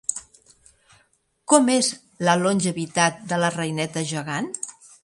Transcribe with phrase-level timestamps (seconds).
[1.53, 1.91] Com és
[2.29, 4.55] la longevitat de la reineta gegant?